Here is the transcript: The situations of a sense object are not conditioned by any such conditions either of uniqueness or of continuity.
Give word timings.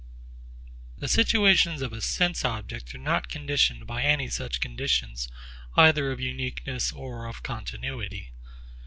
The 0.97 1.07
situations 1.07 1.83
of 1.83 1.93
a 1.93 2.01
sense 2.01 2.43
object 2.43 2.95
are 2.95 2.97
not 2.97 3.29
conditioned 3.29 3.85
by 3.85 4.01
any 4.01 4.29
such 4.29 4.59
conditions 4.59 5.29
either 5.77 6.11
of 6.11 6.19
uniqueness 6.19 6.91
or 6.91 7.27
of 7.27 7.43
continuity. 7.43 8.33